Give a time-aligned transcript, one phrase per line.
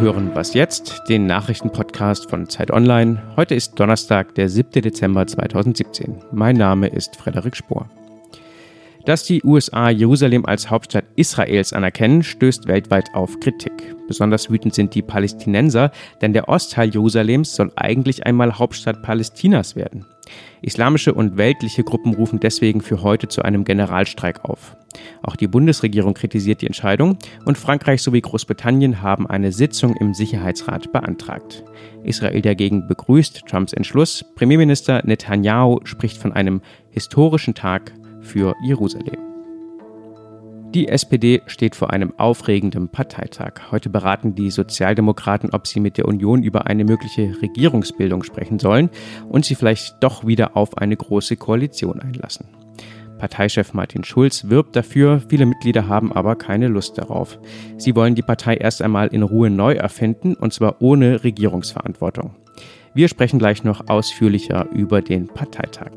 [0.00, 3.22] hören Was jetzt, den Nachrichtenpodcast von Zeit Online.
[3.36, 4.80] Heute ist Donnerstag, der 7.
[4.80, 6.16] Dezember 2017.
[6.32, 7.90] Mein Name ist Frederik Spohr.
[9.04, 13.72] Dass die USA Jerusalem als Hauptstadt Israels anerkennen, stößt weltweit auf Kritik.
[14.08, 15.90] Besonders wütend sind die Palästinenser,
[16.22, 20.06] denn der Ostteil Jerusalems soll eigentlich einmal Hauptstadt Palästinas werden.
[20.62, 24.76] Islamische und weltliche Gruppen rufen deswegen für heute zu einem Generalstreik auf.
[25.22, 30.92] Auch die Bundesregierung kritisiert die Entscheidung und Frankreich sowie Großbritannien haben eine Sitzung im Sicherheitsrat
[30.92, 31.64] beantragt.
[32.04, 34.24] Israel dagegen begrüßt Trumps Entschluss.
[34.34, 39.30] Premierminister Netanyahu spricht von einem historischen Tag für Jerusalem.
[40.72, 43.72] Die SPD steht vor einem aufregenden Parteitag.
[43.72, 48.88] Heute beraten die Sozialdemokraten, ob sie mit der Union über eine mögliche Regierungsbildung sprechen sollen
[49.28, 52.59] und sie vielleicht doch wieder auf eine große Koalition einlassen.
[53.20, 57.38] Parteichef Martin Schulz wirbt dafür, viele Mitglieder haben aber keine Lust darauf.
[57.76, 62.34] Sie wollen die Partei erst einmal in Ruhe neu erfinden und zwar ohne Regierungsverantwortung.
[62.94, 65.92] Wir sprechen gleich noch ausführlicher über den Parteitag.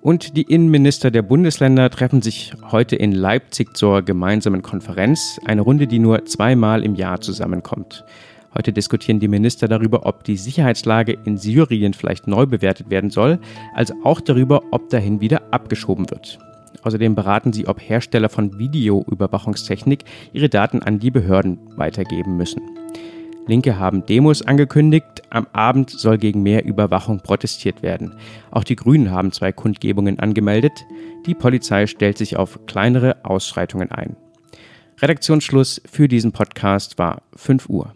[0.00, 5.86] Und die Innenminister der Bundesländer treffen sich heute in Leipzig zur gemeinsamen Konferenz, eine Runde,
[5.86, 8.04] die nur zweimal im Jahr zusammenkommt.
[8.54, 13.38] Heute diskutieren die Minister darüber, ob die Sicherheitslage in Syrien vielleicht neu bewertet werden soll,
[13.74, 16.38] also auch darüber, ob dahin wieder abgeschoben wird.
[16.82, 22.62] Außerdem beraten sie, ob Hersteller von Videoüberwachungstechnik ihre Daten an die Behörden weitergeben müssen.
[23.46, 25.22] Linke haben Demos angekündigt.
[25.30, 28.14] Am Abend soll gegen mehr Überwachung protestiert werden.
[28.50, 30.84] Auch die Grünen haben zwei Kundgebungen angemeldet.
[31.26, 34.16] Die Polizei stellt sich auf kleinere Ausschreitungen ein.
[35.00, 37.94] Redaktionsschluss für diesen Podcast war 5 Uhr.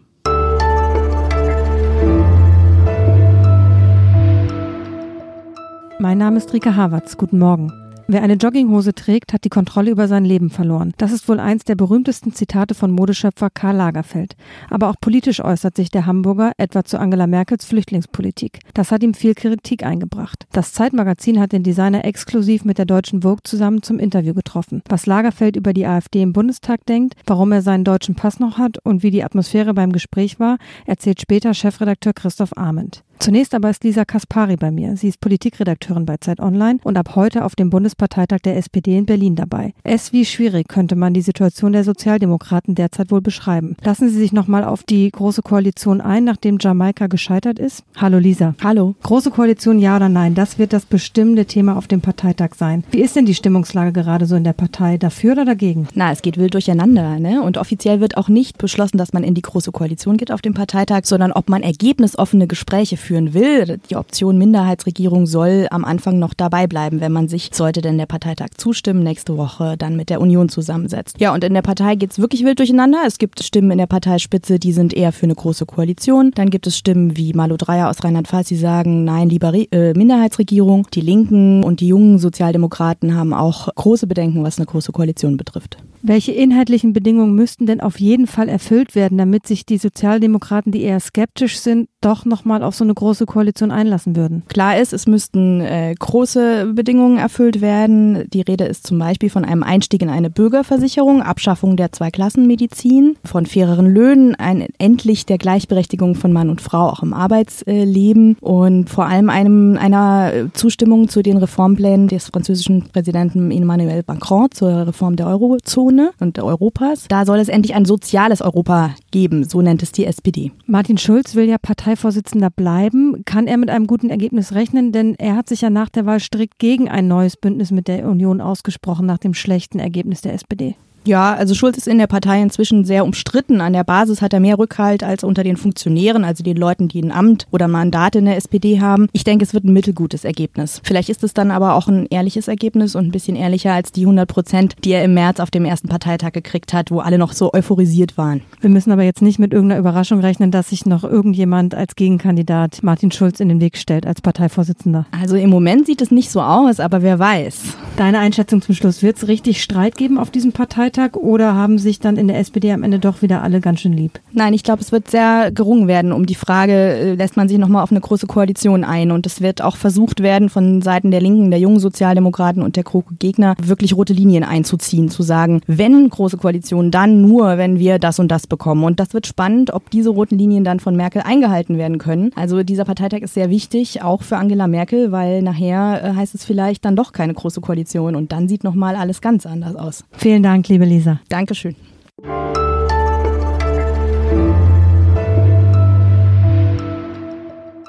[5.97, 7.15] Mein Name ist Rika Havertz.
[7.15, 7.71] Guten Morgen.
[8.07, 10.93] Wer eine Jogginghose trägt, hat die Kontrolle über sein Leben verloren.
[10.97, 14.35] Das ist wohl eins der berühmtesten Zitate von Modeschöpfer Karl Lagerfeld.
[14.69, 18.59] Aber auch politisch äußert sich der Hamburger etwa zu Angela Merkels Flüchtlingspolitik.
[18.73, 20.45] Das hat ihm viel Kritik eingebracht.
[20.51, 24.83] Das Zeitmagazin hat den Designer exklusiv mit der deutschen Vogue zusammen zum Interview getroffen.
[24.89, 28.77] Was Lagerfeld über die AfD im Bundestag denkt, warum er seinen deutschen Pass noch hat
[28.83, 33.03] und wie die Atmosphäre beim Gespräch war, erzählt später Chefredakteur Christoph Arment.
[33.19, 34.97] Zunächst aber ist Lisa Kaspari bei mir.
[34.97, 39.05] Sie ist Politikredakteurin bei Zeit Online und ab heute auf dem Bundesparteitag der SPD in
[39.05, 39.73] Berlin dabei.
[39.83, 43.77] Es wie schwierig könnte man die Situation der Sozialdemokraten derzeit wohl beschreiben.
[43.83, 47.83] Lassen Sie sich nochmal auf die Große Koalition ein, nachdem Jamaika gescheitert ist.
[47.95, 48.53] Hallo Lisa.
[48.61, 48.95] Hallo.
[49.01, 50.35] Große Koalition, ja oder nein?
[50.35, 52.83] Das wird das bestimmende Thema auf dem Parteitag sein.
[52.91, 54.97] Wie ist denn die Stimmungslage gerade so in der Partei?
[54.97, 55.87] Dafür oder dagegen?
[55.95, 57.19] Na, es geht wild durcheinander.
[57.19, 57.41] Ne?
[57.41, 60.53] Und offiziell wird auch nicht beschlossen, dass man in die Große Koalition geht auf dem
[60.53, 63.79] Parteitag, sondern ob man ergebnisoffene Gespräche führen will.
[63.89, 68.05] Die Option Minderheitsregierung soll am Anfang noch dabei bleiben, wenn man sich, sollte denn der
[68.05, 71.19] Parteitag zustimmen, nächste Woche dann mit der Union zusammensetzt.
[71.19, 72.99] Ja, und in der Partei geht es wirklich wild durcheinander.
[73.05, 76.31] Es gibt Stimmen in der Parteispitze, die sind eher für eine große Koalition.
[76.35, 79.93] Dann gibt es Stimmen wie Malu Dreyer aus Rheinland-Pfalz, die sagen, nein, lieber Re äh,
[79.93, 80.87] Minderheitsregierung.
[80.93, 85.77] Die Linken und die jungen Sozialdemokraten haben auch große Bedenken, was eine große Koalition betrifft.
[86.07, 90.83] Welche inhaltlichen Bedingungen müssten denn auf jeden Fall erfüllt werden, damit sich die Sozialdemokraten, die
[90.83, 94.43] eher skeptisch sind, doch nochmal auf so eine große Koalition einlassen würden?
[94.47, 98.29] Klar ist, es müssten äh, große Bedingungen erfüllt werden.
[98.29, 103.47] Die Rede ist zum Beispiel von einem Einstieg in eine Bürgerversicherung, Abschaffung der Zweiklassenmedizin, von
[103.47, 109.07] faireren Löhnen, ein endlich der Gleichberechtigung von Mann und Frau auch im Arbeitsleben und vor
[109.07, 115.25] allem einem, einer Zustimmung zu den Reformplänen des französischen Präsidenten Emmanuel Macron zur Reform der
[115.25, 115.94] Eurozone.
[115.95, 117.05] Ebene und Europas.
[117.07, 120.51] Da soll es endlich ein soziales Europa geben, so nennt es die SPD.
[120.65, 123.23] Martin Schulz will ja Parteivorsitzender bleiben.
[123.25, 124.91] Kann er mit einem guten Ergebnis rechnen?
[124.91, 128.07] Denn er hat sich ja nach der Wahl strikt gegen ein neues Bündnis mit der
[128.07, 130.75] Union ausgesprochen nach dem schlechten Ergebnis der SPD.
[131.05, 133.61] Ja, also Schulz ist in der Partei inzwischen sehr umstritten.
[133.61, 136.99] An der Basis hat er mehr Rückhalt als unter den Funktionären, also den Leuten, die
[136.99, 139.07] ein Amt oder Mandat in der SPD haben.
[139.11, 140.81] Ich denke, es wird ein mittelgutes Ergebnis.
[140.83, 144.01] Vielleicht ist es dann aber auch ein ehrliches Ergebnis und ein bisschen ehrlicher als die
[144.01, 147.33] 100 Prozent, die er im März auf dem ersten Parteitag gekriegt hat, wo alle noch
[147.33, 148.41] so euphorisiert waren.
[148.61, 152.81] Wir müssen aber jetzt nicht mit irgendeiner Überraschung rechnen, dass sich noch irgendjemand als Gegenkandidat
[152.81, 155.05] Martin Schulz in den Weg stellt als Parteivorsitzender.
[155.11, 157.61] Also im Moment sieht es nicht so aus, aber wer weiß.
[157.95, 160.94] Deine Einschätzung zum Schluss, wird es richtig Streit geben auf diesem Parteitag?
[160.95, 163.93] Parteitag oder haben sich dann in der SPD am Ende doch wieder alle ganz schön
[163.93, 164.19] lieb?
[164.31, 167.57] Nein, ich glaube, es wird sehr gerungen werden um die Frage, äh, lässt man sich
[167.57, 169.11] nochmal auf eine große Koalition ein?
[169.11, 172.83] Und es wird auch versucht werden, von Seiten der Linken, der jungen Sozialdemokraten und der
[172.83, 178.19] GroKo-Gegner wirklich rote Linien einzuziehen, zu sagen, wenn große Koalition, dann nur, wenn wir das
[178.19, 178.83] und das bekommen.
[178.83, 182.31] Und das wird spannend, ob diese roten Linien dann von Merkel eingehalten werden können.
[182.35, 186.45] Also dieser Parteitag ist sehr wichtig, auch für Angela Merkel, weil nachher äh, heißt es
[186.45, 190.05] vielleicht dann doch keine große Koalition und dann sieht nochmal alles ganz anders aus.
[190.13, 191.19] Vielen Dank, liebe liebe Lisa.
[191.29, 191.75] Dankeschön.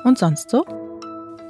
[0.04, 0.64] Und sonst so?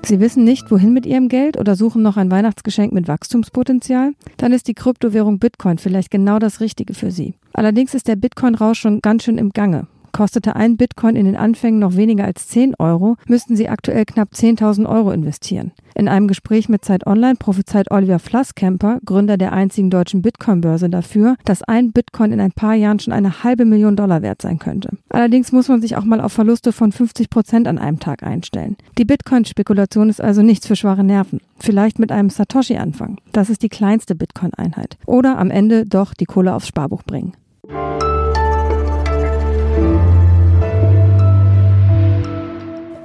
[0.05, 4.13] Sie wissen nicht, wohin mit Ihrem Geld oder suchen noch ein Weihnachtsgeschenk mit Wachstumspotenzial?
[4.37, 7.35] Dann ist die Kryptowährung Bitcoin vielleicht genau das Richtige für Sie.
[7.53, 9.89] Allerdings ist der Bitcoin-Rausch schon ganz schön im Gange.
[10.13, 14.31] Kostete ein Bitcoin in den Anfängen noch weniger als 10 Euro, müssten sie aktuell knapp
[14.33, 15.73] 10.000 Euro investieren.
[15.95, 21.37] In einem Gespräch mit Zeit Online prophezeit Oliver Flasskemper, Gründer der einzigen deutschen Bitcoin-Börse, dafür,
[21.47, 24.91] dass ein Bitcoin in ein paar Jahren schon eine halbe Million Dollar wert sein könnte.
[25.09, 28.77] Allerdings muss man sich auch mal auf Verluste von 50 Prozent an einem Tag einstellen.
[28.99, 31.41] Die Bitcoin-Spekulation ist also nichts für schwache Nerven.
[31.59, 33.17] Vielleicht mit einem Satoshi anfangen.
[33.33, 34.99] Das ist die kleinste Bitcoin-Einheit.
[35.07, 37.33] Oder am Ende doch die Kohle aufs Sparbuch bringen.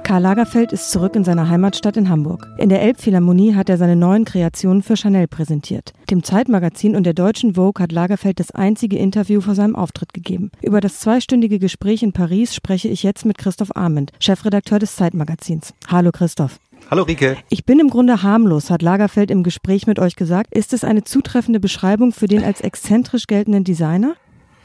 [0.04, 2.46] Karl Lagerfeld ist zurück in seiner Heimatstadt in Hamburg.
[2.58, 5.92] In der Elbphilharmonie hat er seine neuen Kreationen für Chanel präsentiert.
[6.10, 10.50] Dem Zeitmagazin und der deutschen Vogue hat Lagerfeld das einzige Interview vor seinem Auftritt gegeben.
[10.60, 15.72] Über das zweistündige Gespräch in Paris spreche ich jetzt mit Christoph Arment, Chefredakteur des Zeitmagazins.
[15.86, 16.58] Hallo Christoph.
[16.90, 17.36] Hallo Rike.
[17.48, 20.52] Ich bin im Grunde harmlos, hat Lagerfeld im Gespräch mit euch gesagt.
[20.52, 24.16] Ist es eine zutreffende Beschreibung für den als exzentrisch geltenden Designer?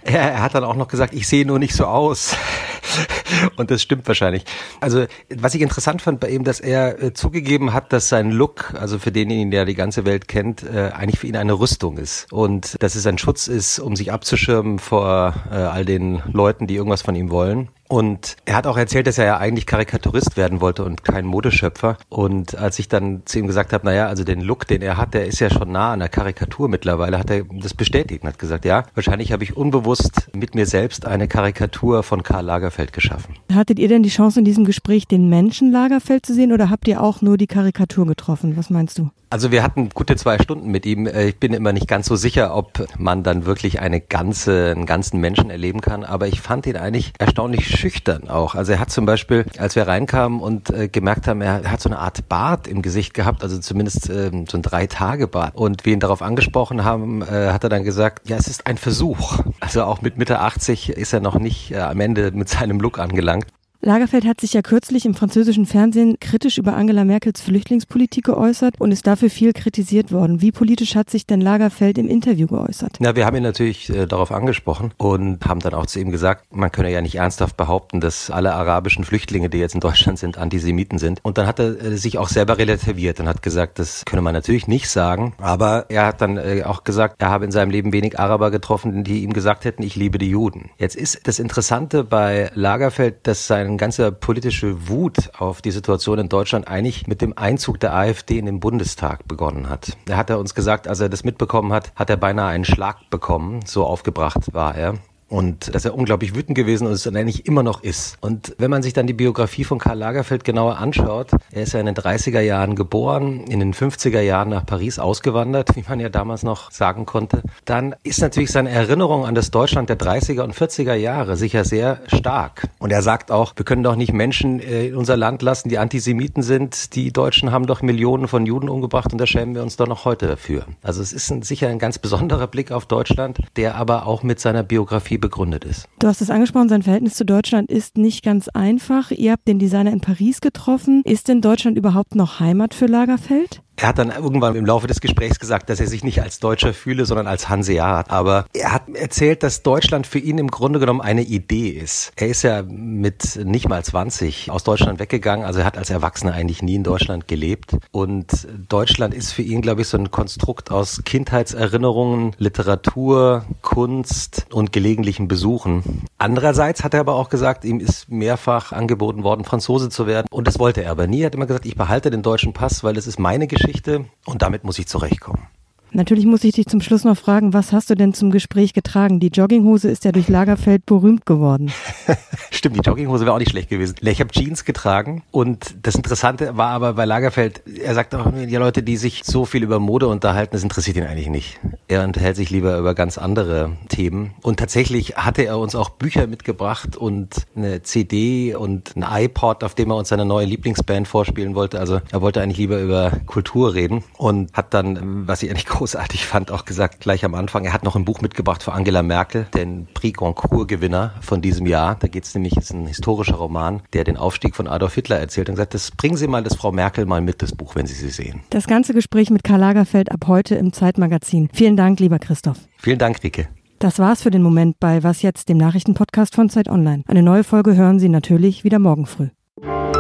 [0.04, 2.36] Er, er hat dann auch noch gesagt, ich sehe nur nicht so aus.
[3.58, 4.44] Und das stimmt wahrscheinlich.
[4.80, 5.06] Also,
[5.36, 9.00] was ich interessant fand bei ihm, dass er äh, zugegeben hat, dass sein Look, also
[9.00, 12.32] für den ihn ja die ganze Welt kennt, äh, eigentlich für ihn eine Rüstung ist.
[12.32, 16.76] Und dass es ein Schutz ist, um sich abzuschirmen vor äh, all den Leuten, die
[16.76, 17.70] irgendwas von ihm wollen.
[17.88, 21.98] Und er hat auch erzählt, dass er ja eigentlich Karikaturist werden wollte und kein Modeschöpfer.
[22.10, 25.14] Und als ich dann zu ihm gesagt habe, naja, also den Look, den er hat,
[25.14, 28.40] der ist ja schon nah an der Karikatur mittlerweile, hat er das bestätigt und hat
[28.40, 33.36] gesagt, ja, wahrscheinlich habe ich unbewusst mit mir selbst eine Karikatur von Karl Lagerfeld geschaffen.
[33.54, 36.88] Hattet ihr denn die Chance in diesem Gespräch, den Menschen Lagerfeld zu sehen oder habt
[36.88, 38.58] ihr auch nur die Karikatur getroffen?
[38.58, 39.10] Was meinst du?
[39.30, 41.06] Also wir hatten gute zwei Stunden mit ihm.
[41.06, 44.86] Äh, ich bin immer nicht ganz so sicher, ob man dann wirklich eine ganze, einen
[44.86, 46.06] ganzen Menschen erleben kann.
[46.06, 48.56] Aber ich fand ihn eigentlich erstaunlich schüchtern auch.
[48.56, 51.90] Also er hat zum Beispiel, als wir reinkamen und äh, gemerkt haben, er hat so
[51.90, 55.56] eine Art Bart im Gesicht gehabt, also zumindest äh, so ein Drei-Tage-Bart.
[55.56, 58.78] Und wir ihn darauf angesprochen haben, äh, hat er dann gesagt, ja, es ist ein
[58.78, 59.40] Versuch.
[59.60, 63.00] Also auch mit Mitte 80 ist er noch nicht äh, am Ende mit seinem Look
[63.00, 63.48] angelangt.
[63.82, 68.92] Lagerfeld hat sich ja kürzlich im französischen Fernsehen kritisch über Angela Merkels Flüchtlingspolitik geäußert und
[68.92, 70.42] ist dafür viel kritisiert worden.
[70.42, 72.98] Wie politisch hat sich denn Lagerfeld im Interview geäußert?
[73.00, 76.46] Na, wir haben ihn natürlich äh, darauf angesprochen und haben dann auch zu ihm gesagt,
[76.52, 80.40] man könne ja nicht ernsthaft behaupten, dass alle arabischen Flüchtlinge, die jetzt in Deutschland sind,
[80.40, 81.20] Antisemiten sind.
[81.22, 84.34] Und dann hat er äh, sich auch selber relativiert und hat gesagt, das könne man
[84.34, 85.34] natürlich nicht sagen.
[85.38, 89.04] Aber er hat dann äh, auch gesagt, er habe in seinem Leben wenig Araber getroffen,
[89.04, 90.72] die ihm gesagt hätten, ich liebe die Juden.
[90.78, 96.20] Jetzt ist das Interessante bei Lagerfeld, dass sein seine ganze politische Wut auf die Situation
[96.20, 99.98] in Deutschland eigentlich mit dem Einzug der AfD in den Bundestag begonnen hat.
[100.08, 103.10] Er hat er uns gesagt, als er das mitbekommen hat, hat er beinahe einen Schlag
[103.10, 103.66] bekommen.
[103.66, 104.96] So aufgebracht war er
[105.30, 108.18] und dass er unglaublich wütend gewesen ist und eigentlich immer noch ist.
[108.22, 111.80] Und wenn man sich dann die Biografie von Karl Lagerfeld genauer anschaut, er ist ja
[111.80, 116.10] in den 30er Jahren geboren, in den 50er Jahren nach Paris ausgewandert, wie man ja
[116.10, 120.54] damals noch sagen konnte, dann ist natürlich seine Erinnerung an das Deutschland der 30er und
[120.54, 122.70] 40er Jahre sicher sehr stark.
[122.80, 125.78] Und er sagt auch, wir können doch nicht Menschen äh, in unser Land lassen, die
[125.78, 126.96] Antisemiten sind.
[126.96, 130.06] Die Deutschen haben doch Millionen von Juden umgebracht und da schämen wir uns doch noch
[130.06, 130.66] heute dafür.
[130.82, 134.40] Also es ist ein, sicher ein ganz besonderer Blick auf Deutschland, der aber auch mit
[134.40, 135.88] seiner Biografie begründet ist.
[136.00, 139.12] Du hast es angesprochen, sein Verhältnis zu Deutschland ist nicht ganz einfach.
[139.12, 141.02] Ihr habt den Designer in Paris getroffen.
[141.04, 143.62] Ist denn Deutschland überhaupt noch Heimat für Lagerfeld?
[143.80, 146.74] Er hat dann irgendwann im Laufe des Gesprächs gesagt, dass er sich nicht als Deutscher
[146.74, 148.10] fühle, sondern als Hanseat.
[148.10, 152.12] Aber er hat erzählt, dass Deutschland für ihn im Grunde genommen eine Idee ist.
[152.16, 155.46] Er ist ja mit nicht mal 20 aus Deutschland weggegangen.
[155.46, 157.78] Also er hat als Erwachsener eigentlich nie in Deutschland gelebt.
[157.92, 164.74] Und Deutschland ist für ihn, glaube ich, so ein Konstrukt aus Kindheitserinnerungen, Literatur, Kunst und
[164.74, 166.08] gelegentlichen Besuchen.
[166.18, 170.26] Andererseits hat er aber auch gesagt, ihm ist mehrfach angeboten worden, Franzose zu werden.
[170.32, 171.22] Und das wollte er aber nie.
[171.22, 174.06] Er hat immer gesagt, ich behalte den deutschen Pass, weil es ist meine Geschichte Geschichte
[174.26, 175.48] und damit muss ich zurechtkommen.
[175.92, 179.20] Natürlich muss ich dich zum Schluss noch fragen, was hast du denn zum Gespräch getragen?
[179.20, 181.72] Die Jogginghose ist ja durch Lagerfeld berühmt geworden.
[182.52, 183.96] Stimmt, die Jogginghose wäre auch nicht schlecht gewesen.
[184.02, 188.56] Ich habe Jeans getragen und das Interessante war aber bei Lagerfeld, er sagt auch, die
[188.56, 191.60] Leute, die sich so viel über Mode unterhalten, das interessiert ihn eigentlich nicht.
[191.90, 194.34] Er unterhält sich lieber über ganz andere Themen.
[194.42, 199.74] Und tatsächlich hatte er uns auch Bücher mitgebracht und eine CD und ein iPod, auf
[199.74, 201.80] dem er uns seine neue Lieblingsband vorspielen wollte.
[201.80, 206.26] Also er wollte eigentlich lieber über Kultur reden und hat dann, was ich eigentlich großartig
[206.26, 209.48] fand, auch gesagt gleich am Anfang, er hat noch ein Buch mitgebracht für Angela Merkel,
[209.54, 211.96] den Prix Goncourt-Gewinner von diesem Jahr.
[211.98, 215.48] Da geht es nämlich, ist ein historischer Roman, der den Aufstieg von Adolf Hitler erzählt
[215.48, 217.94] und gesagt, das bringen Sie mal das Frau Merkel mal mit, das Buch, wenn Sie
[217.94, 218.42] sie sehen.
[218.50, 221.50] Das ganze Gespräch mit Karl Lagerfeld ab heute im Zeitmagazin.
[221.54, 222.58] Vielen Vielen Dank, lieber Christoph.
[222.80, 223.50] Vielen Dank, Rike.
[223.78, 227.04] Das war's für den Moment bei Was jetzt, dem Nachrichtenpodcast von Zeit Online.
[227.06, 229.28] Eine neue Folge hören Sie natürlich wieder morgen früh.
[229.62, 229.92] Ich habe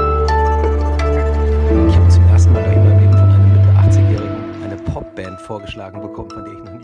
[2.10, 6.54] zum ersten Mal da jemanden von einem Mitte 80-Jährigen eine Popband vorgeschlagen bekommen, von der
[6.54, 6.77] ich noch